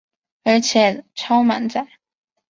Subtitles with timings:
[0.45, 1.87] 而且超满载